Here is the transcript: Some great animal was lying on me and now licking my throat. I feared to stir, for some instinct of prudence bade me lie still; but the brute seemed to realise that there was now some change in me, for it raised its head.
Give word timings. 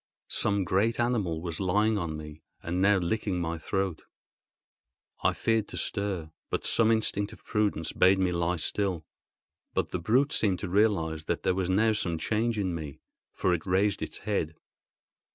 Some 0.31 0.63
great 0.63 0.99
animal 0.99 1.43
was 1.43 1.59
lying 1.59 1.99
on 1.99 2.17
me 2.17 2.41
and 2.63 2.81
now 2.81 2.97
licking 2.97 3.39
my 3.39 3.59
throat. 3.59 4.01
I 5.23 5.31
feared 5.33 5.67
to 5.67 5.77
stir, 5.77 6.31
for 6.49 6.59
some 6.63 6.89
instinct 6.91 7.33
of 7.33 7.43
prudence 7.45 7.91
bade 7.91 8.17
me 8.17 8.31
lie 8.31 8.55
still; 8.55 9.05
but 9.75 9.91
the 9.91 9.99
brute 9.99 10.33
seemed 10.33 10.57
to 10.57 10.67
realise 10.67 11.25
that 11.25 11.43
there 11.43 11.53
was 11.53 11.69
now 11.69 11.93
some 11.93 12.17
change 12.17 12.57
in 12.57 12.73
me, 12.73 12.99
for 13.31 13.53
it 13.53 13.63
raised 13.67 14.01
its 14.01 14.17
head. 14.17 14.55